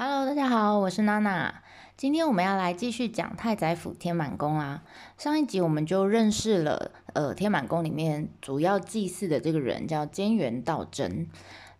[0.00, 1.52] Hello，大家好，我是娜娜。
[1.96, 4.84] 今天我们要来继续讲太宰府天满宫啦。
[5.16, 11.26] 上一集我们就认识了，呃，天满宫里面主要祭祀的这个人叫菅原道真。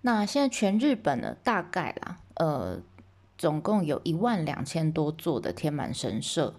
[0.00, 2.82] 那现在全日本呢，大概啦，呃，
[3.36, 6.54] 总共有一万两千多座的天满神社，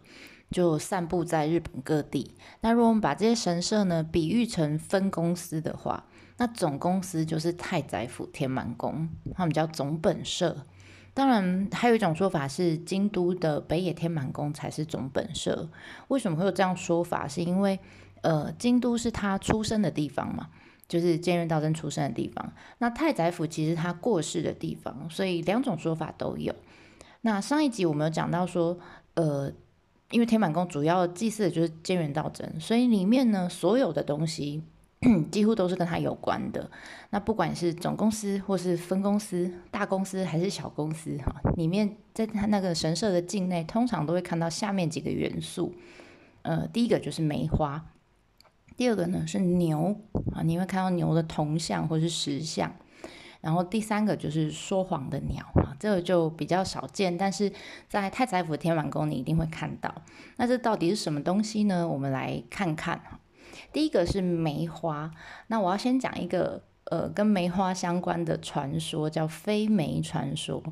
[0.50, 2.36] 就散布在日本各地。
[2.62, 6.06] 那如果我们把这些神社呢，比喻成分公司的话，
[6.38, 10.66] 那总公司就是太宰府天满宫，他们叫总本社。
[11.14, 15.70] 当然，还有一种说法是京都的北野天满宫才是总本社。
[16.08, 17.28] 为什么会有这样说法？
[17.28, 17.78] 是因为
[18.22, 20.50] 呃，京都是他出生的地方嘛，
[20.88, 22.54] 就是菅原道真出生的地方。
[22.78, 26.54] 那太宰府其实他过世的地方，所以两种说法都有。
[27.22, 28.78] 那上一集我们有讲到说，
[29.16, 29.52] 呃，
[30.12, 34.64] 因为天满宫主要祭祀的就是菅原道真，所以里面呢所有的东西。
[35.32, 36.70] 几乎都是跟他有关的。
[37.12, 45.74] 那不管是总公司或是分公司、大公司还是小公司，哈，里面在他那个神社的境内，通常都会看到下面几个元素。
[46.42, 47.86] 呃，第一个就是梅花，
[48.76, 49.96] 第二个呢是牛
[50.34, 52.74] 啊，你会看到牛的铜像或是石像。
[53.42, 57.52] 然后第三个就是说谎的鸟啊，这个就比较少见，但是
[57.88, 59.94] 在太宰府天满宫你一定会看到。
[60.36, 61.88] 那这到底是什么东西呢？
[61.88, 63.19] 我们来看看哈。
[63.72, 65.12] 第一个是梅花，
[65.48, 70.64] 那我要先讲一个呃跟梅花相关的传说，叫飞梅传说，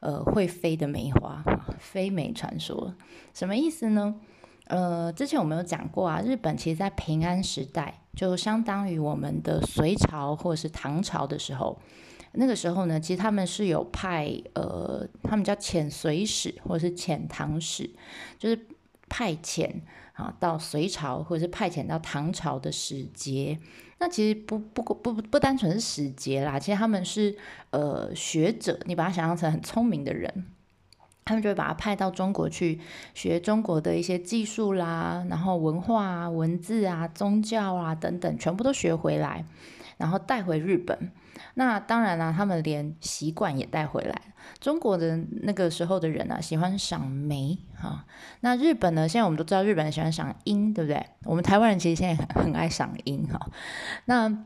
[0.00, 1.42] 呃会飞的梅花，
[1.78, 2.94] 飞梅传说
[3.34, 4.14] 什么意思呢？
[4.68, 11.78] 呃，之前我们有讲过啊，日本其实在平安时代，就相当于我们的隋朝或者是唐朝的时候，
[12.32, 17.88] 那个时候呢，其实他们是有派呃，他们叫遣隋使或者是遣唐使，
[18.38, 18.66] 就是
[19.08, 19.70] 派遣。
[20.16, 23.58] 啊，到隋朝或者是派遣到唐朝的使节，
[23.98, 27.36] 那其实不不不不不单纯是使节啦，其实他们是
[27.70, 30.46] 呃学者，你把他想象成很聪明的人，
[31.26, 32.80] 他们就会把他派到中国去
[33.12, 39.44] 学中国的一些技术啦，然后文化啊、文字啊、宗教啊等等，全部都学回来，
[39.98, 41.12] 然后带回日本。
[41.54, 44.34] 那当然啦，他们连习惯也带回来。
[44.60, 48.04] 中国的那个时候的人啊，喜欢赏梅啊。
[48.40, 49.08] 那日本呢？
[49.08, 51.04] 现在我们都知道，日本人喜欢赏樱，对不对？
[51.24, 53.40] 我们台湾人其实现在很很爱赏樱哈。
[54.04, 54.44] 那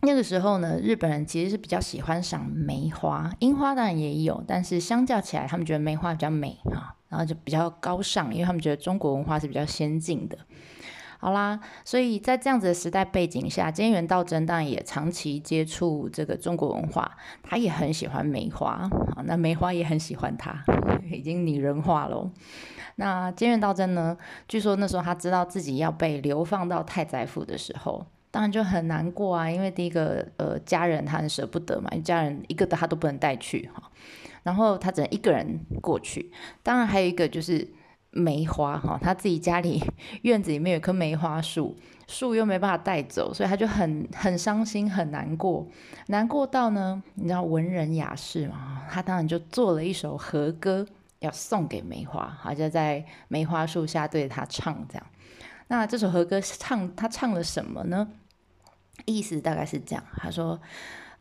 [0.00, 10.36] 那个时候呢，日本人其实是比较喜欢赏梅花，樱花当然也有，但是相较起来，他们觉得梅花比较美哈，然后就比较高尚，因为他们觉得中国文化是比较先进的。
[11.22, 20.64] 好啦，所以在这样子的时代背景下，菅原道真当然也长期接触这个中国文化，他也很喜欢梅花，好，那梅花也很喜欢他，
[21.12, 22.28] 已经拟人化了。
[22.96, 24.18] 那菅原道真呢？
[24.48, 33.92] 据说那时候他知道自己要被流放到太宰府的时候，当然就很难过啊，因为第一个呃家人他很舍不得嘛，家人一个他都不能带去哈，
[34.42, 36.32] 然后他只能一个人过去，
[36.64, 37.68] 当然还有一个就是。
[38.14, 39.82] 梅花哈，他自己家里
[40.20, 41.74] 院子里面有棵梅花树，
[42.06, 45.66] 树又没办法带走，所以他就很很伤心，很难过，
[46.08, 50.86] 难过到呢，你知道文人雅士嘛，他当然就做了一首和歌，
[51.20, 55.06] 要送给梅花，好就在梅花树下对他唱这样。
[55.68, 58.06] 那这首和歌唱他唱了什么呢？
[59.06, 60.60] 意思大概是这样，他说：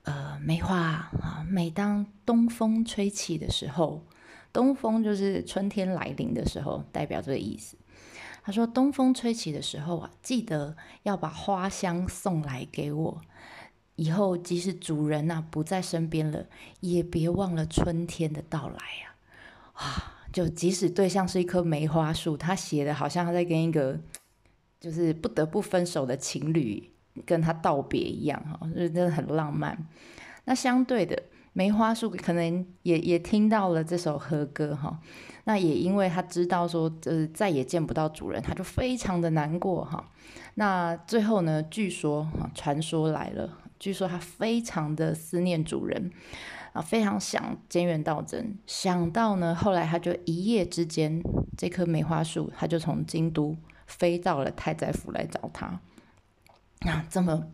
[0.04, 4.04] 呃，梅花啊，每当东风吹起的时候。
[4.54, 7.78] 东风就是春天来临的时候，代表这个意思。
[8.44, 13.22] 他说：“东风吹起的时候啊，记得要把花香送来给我。
[13.96, 16.48] 以后即使主人呐不在身边了，
[16.80, 19.16] 也别忘了春天的到来呀！
[19.74, 24.00] 啊，就即使对象是一棵梅花树，他写的好像他在跟一个
[24.80, 26.92] 就是不得不分手的情侣
[27.26, 29.88] 跟他道别一样，哈，就真的很浪漫。
[30.46, 31.22] 那相对的。”
[31.54, 35.00] 梅花树可能也也听到了这首和歌哈，
[35.44, 40.10] 那也因为他知道说，呃，再也见不到主人，他就非常的难过哈。
[40.56, 46.10] 那最后呢，据说哈，传说来了，据说他非常的思念主人
[46.72, 51.22] 啊，非常想菅原道真，想到呢，后来他就一夜之间，
[51.58, 55.82] 这棵梅花树他就从京都飞到了太宰府来找他。
[56.84, 57.48] 那这么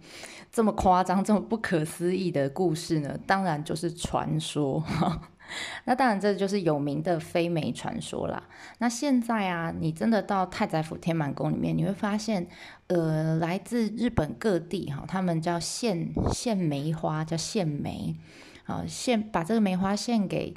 [0.52, 3.18] 这么夸张、这么不可思议的故事呢？
[3.26, 4.84] 当然就是传说。
[5.86, 8.44] 那当然这就是有名的飞梅传说啦。
[8.80, 12.48] 那现在啊，你真的到太宰府天满宫里面，你会发现，
[12.88, 18.18] 呃，来自日本各地哈，他们叫献献梅花，叫献梅
[18.66, 20.54] 啊，献把这个梅花献给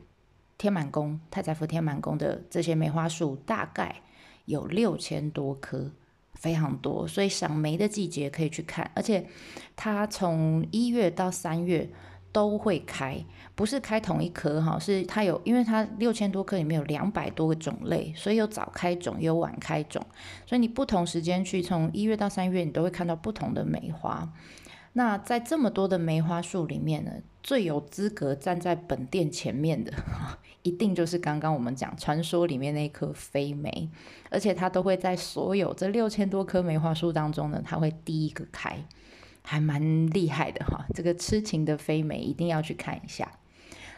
[0.58, 4.02] 天满宫、太宰府天满宫的这些梅花树，大概
[4.46, 5.92] 有六千多棵。
[6.40, 9.26] 非常多，所以赏梅的季节可以去看，而且
[9.76, 11.88] 它从一月到三月
[12.32, 13.22] 都会开，
[13.54, 20.04] 不是开同一颗哈，是它有，因为它六千多颗里面有两百多个种类，所以有早开种，有晚开种，
[20.46, 24.26] 所以你不同时间去，从一月到三月，你都会看到不同的梅花。
[24.92, 27.12] 那在这么多的梅花树里面呢，
[27.44, 29.92] 最有资格站在本店前面的，
[30.62, 33.88] 一定就是刚刚我们讲传说里面那棵飞梅，
[34.30, 38.84] 而且它都会在所有这六千多棵梅花树当中呢，它会第一个开，
[39.42, 40.84] 还蛮厉害的哈。
[40.92, 43.30] 这个痴情的飞梅一定要去看一下。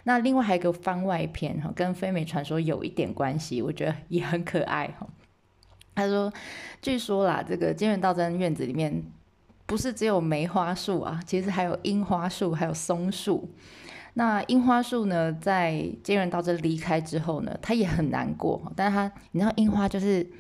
[0.05, 5.07] 那另外还有一个番外篇哈，跟飞梅传说有一点关系，我觉得也很可爱哈。
[5.95, 6.31] 他说，
[6.83, 9.03] 据说啦，这个金元道真院子里面。
[9.73, 13.49] 不是只有梅花树啊，其实还有樱花树，还有松树。
[14.13, 18.61] 那樱花树呢，在接人到这离开之后呢，他也很难过。
[18.77, 20.31] 但是他，你知道樱花就是，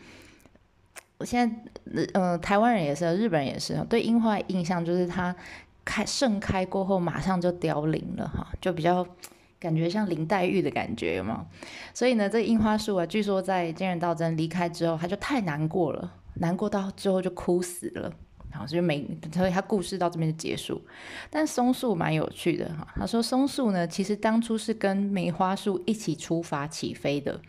[1.16, 5.34] 我现在，呃，台湾人也是，日本人也是，对樱花印象就是它
[5.82, 9.06] 开盛开过后马上就凋零了哈，就比较
[9.58, 11.46] 感觉像林黛玉的感觉嘛。
[11.94, 18.12] 所以呢，这樱花树啊，据说在接人道真离开之后，他就太难过了，难过到最后就哭死了。
[18.54, 20.80] 好，所以每所以他故事到这边就结束。
[21.30, 27.40] 但松树蛮有趣的哈，他说松树呢，其实当初是跟梅花树一起出发起飞的，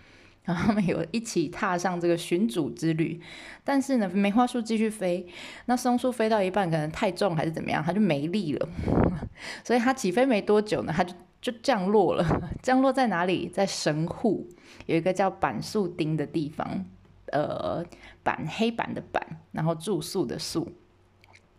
[0.44, 3.20] 然后他们有一起踏上这个寻主之旅。
[3.66, 5.28] 但是呢，梅花树继续飞，
[5.66, 8.70] 那松树飞到一半可能太重还是怎么样，它就没力了。
[9.64, 12.26] 所以它起飞没多久呢，它就就降落了。
[12.64, 13.50] 降落在哪里？
[13.50, 14.48] 在神户
[14.86, 16.86] 有一个叫板树町的地方，
[17.34, 17.84] 呃，
[18.24, 19.22] 板黑板的板，
[19.52, 20.72] 然后住宿的宿。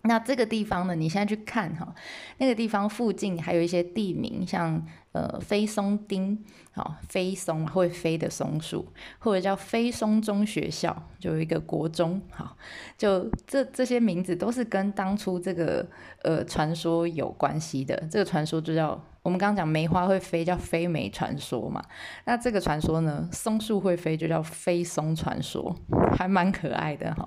[0.07, 0.95] 那这个地方呢？
[0.95, 1.95] 你现在去看哈，
[2.39, 6.39] 那个地方附近还有一些地名，像呃飞松町，
[6.73, 8.87] 好飞松会飞的松树，
[9.19, 12.57] 或者叫飞松中学校，就有一个国中，好，
[12.99, 15.87] 就这这些名字都是跟当初这个
[16.23, 17.97] 呃传说有关系的。
[18.11, 19.03] 这个传说就叫。
[19.25, 21.83] 我们刚刚讲梅花会飞，叫飞梅传说嘛。
[22.27, 25.75] 那这个传说呢，松树会飞，就叫飞松传说，
[26.15, 27.27] 还蛮可爱的哈。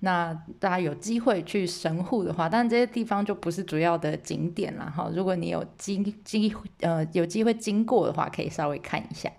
[0.00, 5.10] 那大家有机会去神户的话，但这些地方就不是主要的景点了哈。
[5.14, 6.50] 如果你有机机
[6.80, 9.30] 呃有机会经过的话，可以稍微看一下。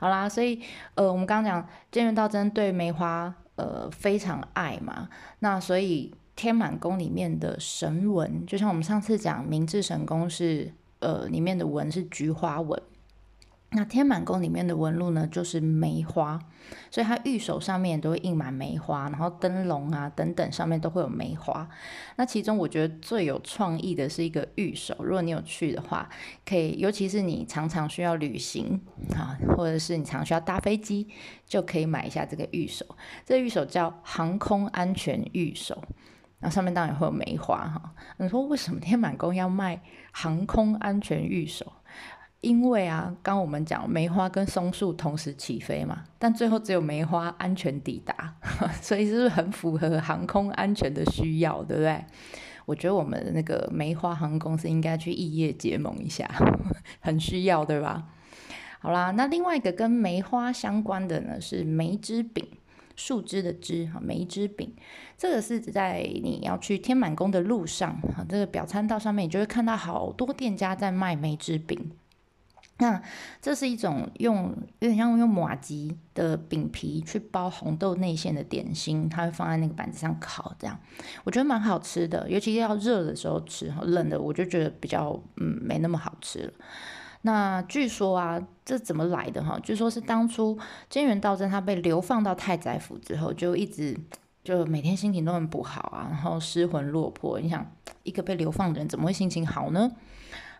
[0.00, 0.60] 好啦，所以
[0.96, 5.08] 呃，我们刚刚讲建元道真对梅花呃非常爱嘛，
[5.38, 10.72] 那所以天满宫里面的神文，就像我们上次讲明治神宫是。
[11.02, 12.80] 呃，里面的纹是菊花纹，
[13.72, 16.38] 那天满宫里面的纹路呢，就是梅花，
[16.90, 21.68] 所以它玉手上面都会印满梅花，然后灯笼啊等等上面都会有梅花。
[22.16, 26.08] 那其中我觉得最有创意的是一个玉手，如果你有去的话，
[26.44, 28.80] 可以，尤其是你常常需要旅行
[29.16, 31.08] 啊，或者是你常需要搭飞机，
[31.46, 32.86] 就可以买一下这个玉手。
[33.24, 35.82] 这玉手叫航空安全玉手。
[36.42, 37.94] 那上面当然会有梅花哈。
[38.18, 39.80] 你说为什么天满宫要卖
[40.12, 41.72] 航空安全玉手？
[42.42, 48.34] 因为啊，刚我们讲梅花跟松树同时起飞嘛，但最后只有梅花安全抵达，
[48.82, 52.04] 所以是不是很符合航空安全的需要，对不对？
[52.66, 56.28] 我觉得我们那个梅花航空公司应该去异业结盟一下，
[56.98, 58.08] 很需要，对吧？
[58.80, 62.44] 好啦，那另外一个跟梅花相关的呢是梅枝饼。
[62.96, 64.74] 树枝的枝哈，梅枝饼，
[65.16, 71.92] 这个是在你要去天满宫的路上哈，这个表参道上面，你就会看到好多店家在卖梅枝饼。
[72.78, 73.00] 那
[73.40, 80.76] 这是一种用有点像用马吉的饼皮去包红豆内馅的点心，它会放在那个板子上烤，这样
[81.22, 86.52] 我觉得蛮好吃的，尤其要热的时候吃，冷的我就觉得比较嗯没那么好吃了。
[87.22, 89.58] 那据说啊，这怎么来的哈？
[89.62, 90.58] 据说是当初
[90.90, 93.96] 菅原道真他被流放到太宰府之后，就一直
[94.42, 97.40] 就每天心情都很不好啊，然后失魂落魄。
[97.40, 97.64] 你想，
[98.02, 99.90] 一个被流放的人怎么会心情好呢？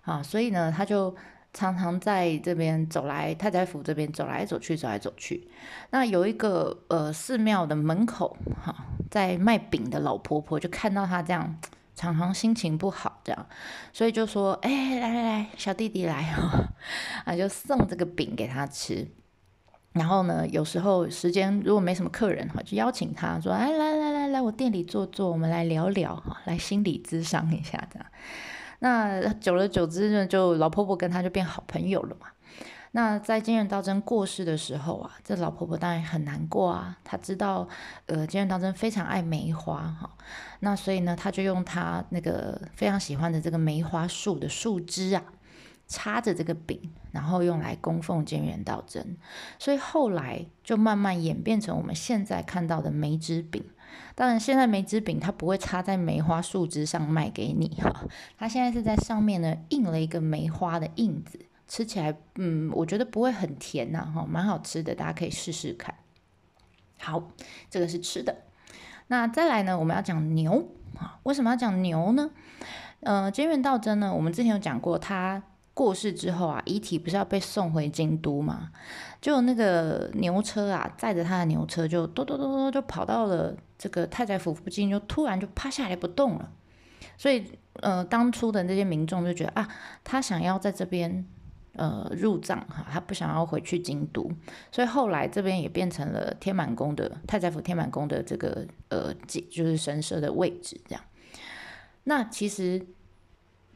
[0.02, 1.14] 啊，所以呢，他就
[1.52, 5.48] 常常在这边走来太宰府这边走来走去，走来走去。
[5.90, 11.58] 那有一个呃寺庙的门口哈，在卖饼的老婆婆就看到他这样。
[12.02, 13.46] 常常心情不好，这样，
[13.92, 16.66] 所以就说：“哎，来来来，小弟弟来哦，
[17.24, 19.06] 啊，就送这个饼给他吃。
[19.92, 28.08] 然后呢，有时候时间如果没什么客人哈，就邀请他说：‘哎，来来来来，我店里坐坐，我们来聊聊哈，来心理咨商一下这样。’
[28.80, 32.26] 那久而久之呢，就老婆婆跟他就变好朋友了嘛。”
[32.94, 36.96] 那在金元道真过世的时候啊，这老婆婆当然很难过啊。
[37.02, 37.66] 她知道，
[38.06, 40.10] 呃，金元道真非常爱梅花哈，
[40.60, 45.24] 那所以呢，她就用她那个非常喜欢的这个梅花树的树枝啊，
[45.88, 46.78] 插着这个饼，
[47.12, 49.16] 然后用来供奉金元道真。
[49.58, 53.64] 所以后来就慢慢演变成我们现在看到的梅枝饼。
[54.14, 58.04] 当然，现在梅子饼它不会插在梅花树枝上卖给你哈，
[58.36, 61.38] 它现在是在上面呢印了一个梅花的印子，
[61.72, 65.94] 吃起来嗯，我觉得不会很甜呐哈，蛮好吃的，大家可以试试看。
[67.00, 67.30] 好，
[67.70, 68.42] 这个是吃的。
[69.06, 72.28] 那再来呢，我们要讲牛啊，为什么要讲牛呢？
[73.00, 75.42] 呃，菅原道真呢，我们之前有讲过他。
[75.72, 78.70] 过世之后啊，遗体不是要被送回京都吗？
[79.22, 86.52] 就那个牛车啊，载着他的牛车就咚咚咚咚就跑到了这个太宰府附近，就突然就趴下来不动了。
[87.16, 89.66] 所以呃，当初的那些民众就觉得啊，
[90.04, 91.26] 他想要在这边
[91.76, 94.30] 呃入藏哈，他不想要回去京都。
[94.70, 101.04] 所以后来这边也变成了天满宫的太宰府天满宫的这个呃，就是神社的位置这样。
[102.04, 102.86] 那其实。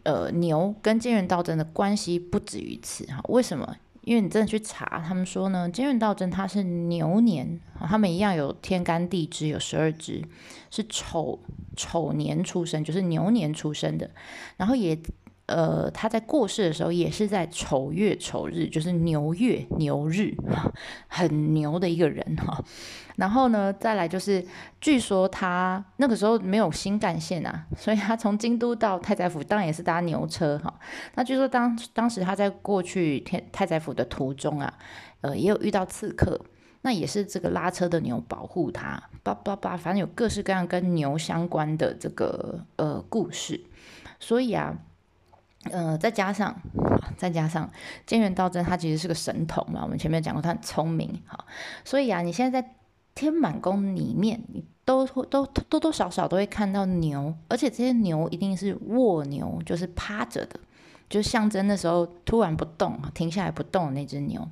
[0.08, 3.20] 呃，牛跟菅原道真的关系不止于此哈？
[3.28, 3.76] 为什么？
[4.02, 10.22] 因为你真的去查，他们说呢，菅原道真他是牛年，他们一样有天干地支，有十二支，
[10.70, 11.40] 是丑
[11.76, 14.08] 丑年出生，就是牛年出生的，
[14.56, 14.96] 然后也。
[15.46, 20.34] 呃，他在过世的时候也是在丑月丑日，就是牛月牛日，
[21.06, 22.62] 很牛的一个人哈。
[23.14, 24.44] 然后呢，再来就是，
[24.80, 30.80] 据说他那个时候没有新干线啊，所以他从京都到太宰府当然也是搭牛车哈。
[31.14, 34.74] 那据说当当时他在过去天太宰府的途中啊，
[35.20, 36.40] 呃，也有遇到刺客，
[36.82, 43.60] 那也是这个拉车的牛保护他，叭叭叭，反正有各式各样跟牛相关的这个呃故事，
[44.18, 44.76] 所以啊。
[45.72, 46.54] 呃，再加上，
[47.16, 47.70] 再加上，
[48.06, 51.44] 菅原道真他其实是个神童嘛，我们前面讲过他很聪明，哈，
[51.84, 52.74] 所以啊，你现在在
[53.14, 60.58] 天满宫里面，你都都多多少少都会看到牛，而且这些牛一定是卧牛，就是趴着的，
[61.08, 64.46] 就象征的时候突然不动，停下来不动那只牛。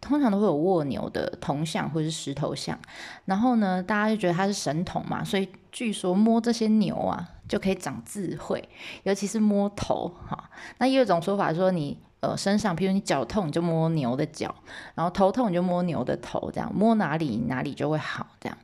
[0.00, 2.78] 通常都会有卧牛的铜像或者是石头像，
[3.26, 8.66] 然后呢，大家就觉得他是神童嘛，所以据说摸这些牛啊就可以长智慧，
[9.02, 10.48] 尤其是摸头哈。
[10.78, 14.48] 那也有一种说法说，你呃身上，比如你脚痛，你就摸牛的脚；
[14.94, 18.24] 然后头痛，你就摸牛的头，这样摸哪里哪里就会好。
[18.38, 18.56] 这样，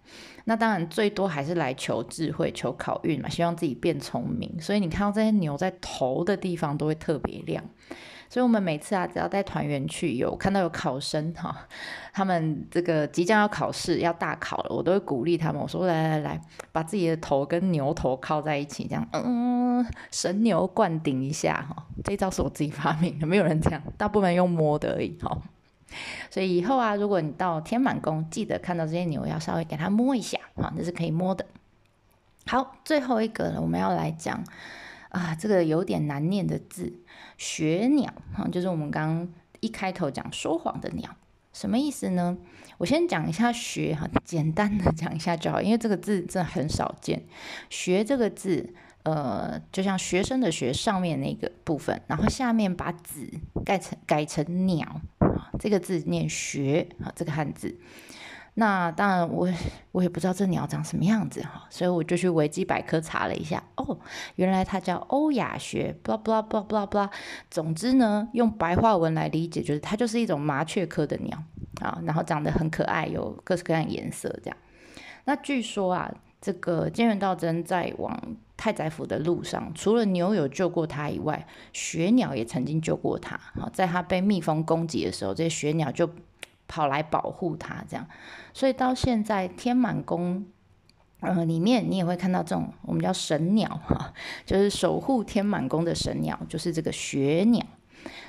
[0.45, 4.61] 那当然最多还是来求智慧、求考运嘛，希望自己变聪明。
[4.61, 7.65] 所以你看到这些牛在头的地方都会特别亮。
[8.29, 11.57] 所以，我们每次啊，只要带团员去，有看到有考生哈，
[12.13, 16.41] 他们这个即将要考试，要大考了，我都会鼓励他们，我说来来来，
[16.73, 21.87] 把自己的头跟牛头靠在一起，这样，嗯，神牛灌顶一下哈。
[22.05, 25.39] 这招是我自己发明的，没有人这样，大部分用摸的而已哈。
[26.29, 31.47] 所以以后啊，如果你到天满宫，记得看到这些牛，要稍微给它摸一下哈，这是可以摸的。
[32.47, 34.43] 好，最后一个呢，我们要来讲。
[35.17, 36.93] 啊，这个有点难念的字，
[37.39, 39.27] 学鸟哈，就是我们刚
[39.61, 41.17] 一开头讲说谎的鸟，
[41.55, 42.37] 什么意思呢？
[42.77, 47.25] 我先讲一下学哈，简单的讲一下就好，因为这个字真的很少见。
[47.71, 53.27] 学这个字，呃，就像学生的学上面那个部分，然后下面把子
[53.65, 55.01] 改成改成鸟，
[55.59, 57.75] 这个字念学啊，这个汉字。
[58.59, 59.47] 那当然，我
[59.93, 63.63] 我也不知道这鸟长什么样子哈，所以我就去维基百科查了一下。
[63.75, 63.99] 哦，
[64.37, 67.11] 原来它叫欧亚学，blah blah blah blah blah。
[67.51, 71.37] 总之呢，用白话文来理解，就是它就是一种麻雀科的鸟
[71.83, 74.57] 啊，然后长得很可爱，有各式各样颜色这样。
[75.25, 76.11] 那据说啊，
[76.41, 78.19] 这个菅原道真在往
[78.57, 83.39] 太宰府的路上，除了牛有救过他以外，雪鸟也曾经救过他。
[83.61, 86.09] 好，在他被蜜蜂攻击的时候，这些雪鸟就。
[86.69, 88.07] 跑来保护他，这样，
[88.53, 90.45] 所以到现在天满宫，
[91.21, 94.13] 呃，里面你也会看到这种我们叫神鸟哈，
[94.45, 97.65] 就是守护天满宫的神鸟，就是这个雪鸟。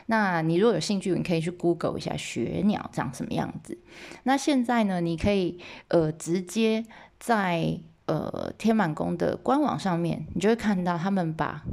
[0.07, 3.77] 那你如果有兴趣，你可以去 Google 一下雪鸟长什么样子。
[4.23, 6.85] 那现在呢，你可以呃直接
[7.19, 11.63] 在呃天满宫的官网上面，你就会看到他们把。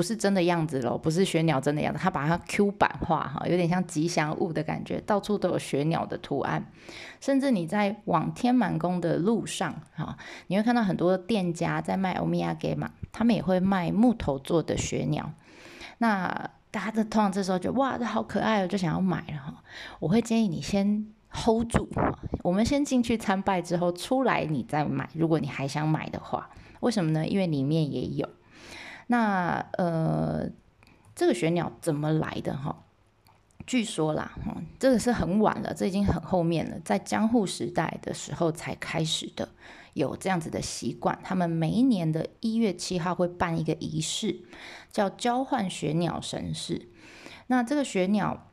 [0.00, 6.64] 不是真的样子喽，不是雪鸟真的样子，它把它 Q 版化哈，有点像吉祥物的感觉，到处都有雪鸟的图案。
[7.20, 10.16] 甚至你在往天满宫的路上哈，
[10.46, 15.30] 你会看到很多店家在卖欧米亚给嘛，他们也会卖木头做的雪鸟。
[15.98, 19.62] 那大家的通常这时候就哇，这好可爱哦，就想要买了哈。
[19.98, 21.86] 我会建议你先 hold 住，
[22.42, 26.48] 我们先进去参拜之后出来你再买，如果你还想买的话，
[26.80, 27.26] 为什么呢？
[27.26, 28.26] 因为里面也有。
[29.10, 30.48] 那呃，
[31.16, 32.84] 这个玄鸟怎么来的哈？
[33.66, 39.48] 据说啦，哈，这个是很晚了，这已经很后面了，在江户时代的时候才开始的，
[39.94, 41.18] 有这样子的习惯。
[41.24, 44.44] 他们每一年的一月七号会办一个仪式，
[44.92, 46.88] 叫交换玄鸟神事。
[47.48, 48.49] 那这个玄鸟，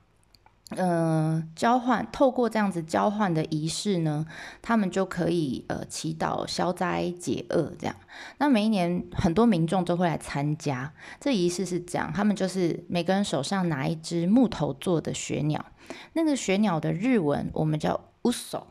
[0.75, 4.25] 嗯，交换透过这样子交换的仪式呢，
[4.61, 7.95] 他们就可以呃祈祷消灾解厄这样。
[8.39, 15.63] 那每一年很多民众都会来参加，这仪式是这样，他们就是每个人手上拿一只木头做的雪鸟，
[16.11, 18.63] 那个雪鸟的日文我们叫 uso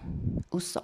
[0.50, 0.82] uso，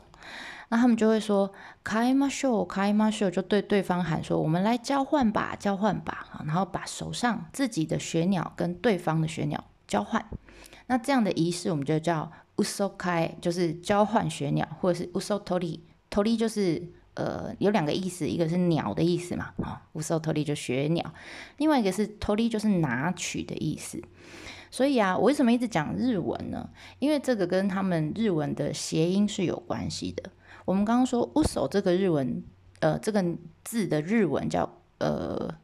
[0.71, 1.53] 那他们就会说
[1.85, 10.25] 开马秀开马秀，就对对方喊说我们来交换吧交换吧，然后把手上自己的雪鸟跟对方的雪鸟交换。
[10.93, 21.15] 那这样的仪式，我们就叫 uso 开，就是交换雪鸟，或者是 uso tori，tori 就是呃有两个意思，一个是鸟的意思嘛，啊，uso tori 就雪鸟，
[21.57, 24.03] 另外一个是 tori 就是拿取的意思。
[24.71, 26.69] 所以啊，我为什么一直讲日文呢？
[26.99, 30.29] 因为这个跟他们日文的谐音是有关系的。
[30.67, 32.45] 我们刚刚说 uso 这个日文，
[32.81, 33.25] 呃，这个
[33.65, 34.69] 字的日文叫
[34.99, 35.55] 呃。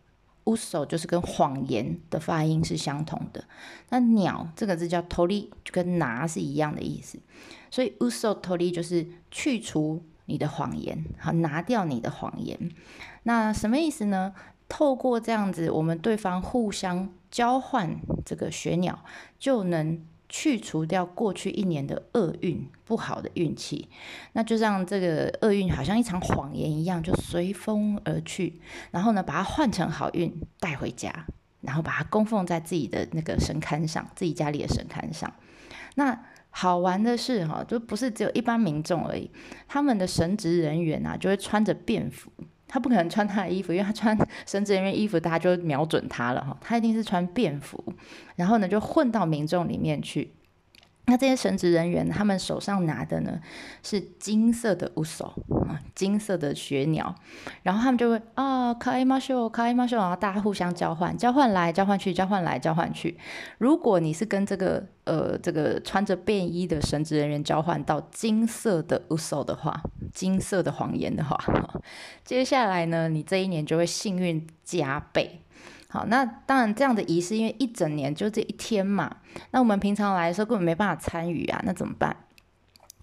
[0.51, 3.45] Uso 就是跟谎言的发音是相同的，
[3.91, 7.19] 那鸟这个字叫 tori，就跟拿是一样的意思，
[7.71, 12.59] 所以 uso tori 就是去除你的谎言，好拿掉你的谎言。
[13.25, 14.35] 那什么意思呢？
[14.69, 19.05] 透过这样子，我们对方互相交换这个学鸟，
[19.39, 20.01] 就能。
[20.29, 23.89] 去除掉过去一年的厄运、不好的运气，
[24.33, 28.61] 那就让这个厄运好像一场谎言一样，就随风而去。
[28.91, 31.27] 然后呢，把它换成好运带回家，
[31.63, 35.33] 然后把它供奉在自己的那个神龛上，自己家里的神龛上。
[35.95, 39.31] 那好玩的是哈，就不是只有一般民众而已，
[39.67, 42.31] 他们的神职人员啊，就会穿着便服。
[42.69, 46.57] 他不可能穿他的衣服，因为他穿神职人员衣服，大家就瞄准他了哈。
[46.61, 47.83] 他一定是穿便服，
[48.37, 50.31] 然后呢就混到民众里面去。
[51.09, 53.41] 那这些神职人员，他们手上拿的呢
[53.83, 55.33] 是金色的乌手
[55.67, 57.15] 啊，金色的雪鸟，
[57.63, 63.17] 然后他们就会啊，开马秀，开马秀，然后大家互相交换，交换来，交换去，交换来，交换去。
[63.57, 71.43] 如果你是跟这个呃这个穿着便衣的神职人员交换到金色的乌手的话，金色的谎言的话，
[72.23, 75.41] 接下来呢，你这一年就会幸运加倍。
[75.89, 79.17] 好，那当然这样的仪式，因为一整年就这一天嘛，
[79.53, 82.15] 那我们平常来的时候根本没办法参与啊，那怎么办？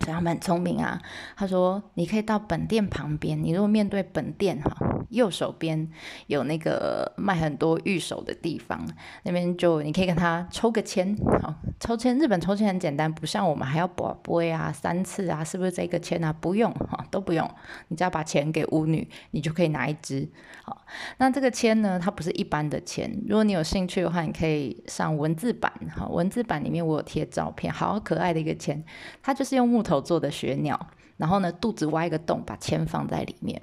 [0.01, 1.01] 所以他们很聪明啊，
[1.37, 4.75] 他说你可以到本店旁边，你如果面对本店哈，
[5.09, 5.89] 右手边
[6.27, 8.85] 有那个卖很多玉手的地方，
[9.23, 16.33] 那边就你可以跟他抽个签，好，抽签，日本抽签很简单，不像我们还要卜卜啊三次啊，是不是这个签啊？
[16.33, 17.49] 不用哈，都不用，
[17.87, 20.29] 你只要把钱给巫女，你就可以拿一支。
[20.63, 20.85] 好，
[21.17, 28.83] 那这个签呢，它不是一般的签，如果你有兴趣的话，你可以上文字版，好，文字版里面我有贴照片，好可爱的一个签，
[29.21, 29.95] 它就是用木头。
[30.05, 30.79] 做的雪鸟，
[31.17, 33.59] 然后呢，肚子挖一个洞，把铅放在里面。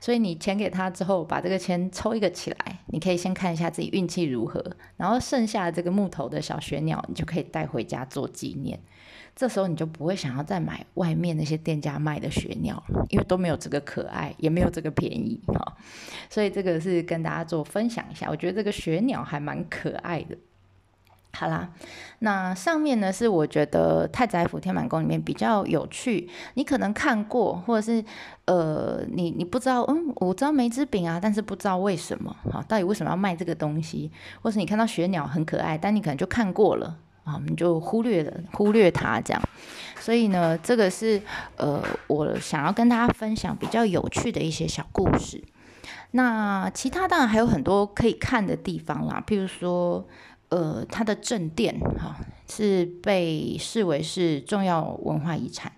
[0.00, 4.62] 所以你钱给他之后，把这个钱抽一个起来，你可以先看一下自己运气如何，
[4.96, 8.78] 然后剩下的这个木头的小雪鸟，你就可以带回家做纪念。
[9.36, 15.76] 这时候你就不会想要再买外面那些店家卖的雪鸟了，因为都没有这个可爱，也没有这个便宜哈。
[16.28, 20.36] 所以这个是跟大家做分享一下，我觉得这个雪鸟还蛮可爱的。
[21.38, 21.68] 好啦，
[22.18, 28.04] 那上面呢是我觉得太宰府天满宫里面比较有趣，你可能看过，或者是
[28.46, 34.10] 呃，你你不知道，嗯，我知道梅子饼啊，但是不知道为什么，好，到底为什么要卖这个东西，
[34.42, 39.40] 或是你看到雪鸟很可爱，但你可能就看过了，啊，你就忽略了，忽略它这样，
[40.00, 41.22] 所以呢，这个是
[41.56, 45.40] 呃，我想要跟大家分享比较有趣的一些小故事。
[46.10, 50.04] 那其他当然还有很多可以看的地方啦，譬如说。
[50.48, 52.16] 呃，它的正殿哈
[52.48, 55.72] 是被视为是重要文化遗产，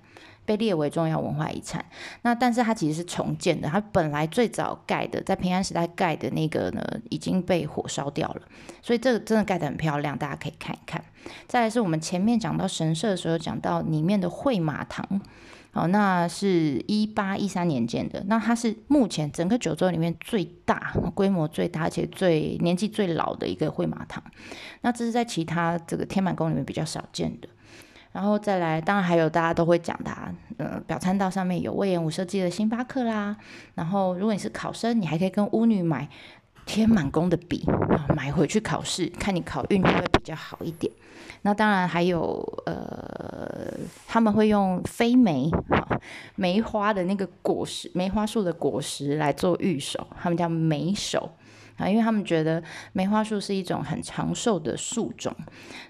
[0.51, 1.85] 被列为重要文化遗产。
[2.23, 8.43] 那但是它其实是重建的，它本来最早盖的，在平安时代盖的那个呢，已经被火烧掉了。
[8.83, 11.05] 所以这个真的盖得很漂亮，大家可以看一看。
[11.47, 15.21] 再来是我们前面讲到神社的时候，讲到里面的会马堂。
[15.73, 24.21] 好，那是一八一三年建的，那它是目前整个九州里面最大、规模最大，而且最年纪最老的一个会马堂。
[24.81, 27.49] 那这是在其他这个天满宫里面比较少见的。
[28.13, 30.11] 然后再来，当然还有大家都会讲的，
[30.57, 33.37] 呃，表参道上面有魏延武设计的星巴克啦。
[33.75, 36.09] 然后如果你是考生，你还可以跟巫女买
[36.67, 37.65] 天满宫的笔，
[38.17, 40.93] 买回去考试，看你考运会不会比较好一点。
[41.43, 43.73] 那当然还有，呃，
[44.07, 46.01] 他们会用飞梅哈
[46.35, 51.31] 梅花的那个果实，梅花树的果实来做玉手，他们叫梅手
[51.81, 52.63] 啊，因为他们觉得
[52.93, 55.35] 梅花树是一种很长寿的树种，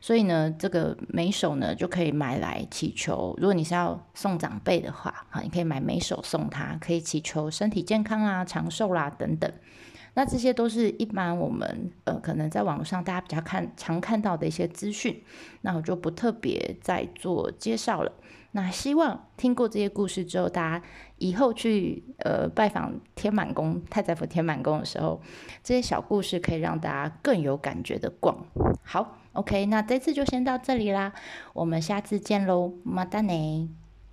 [0.00, 3.34] 所以呢，这个梅手呢就可以买来祈求。
[3.38, 9.50] 如果你是要送长辈的话，啊，你可以买梅手送他，可以祈求身体健康啊、长寿啦等等。
[10.14, 15.22] 那这些都是一般我们呃可能在网络上大家比较看常看到的一些资讯，
[15.62, 18.12] 那我就不特别再做介绍了。
[18.52, 20.84] 那希望听过这些故事之后，大家
[21.18, 25.20] 以后去呃拜访天满宫太宰府天满宫的时候，
[25.62, 28.36] 这些小故事可以让大家更有感觉的逛。
[28.82, 31.12] 好，OK，那这次就先到这里啦，
[31.52, 33.79] 我们下次见喽，么么哒呢。